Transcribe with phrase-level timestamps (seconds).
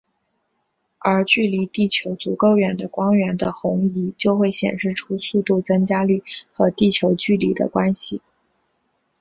[0.97, 8.19] 而距离地球足够远的光源的红移就会显示出速度增加率和地球距离的关系。